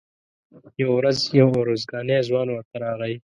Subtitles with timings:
[0.81, 3.15] یوه ورځ یو ارزګانی ځوان ورته راغی.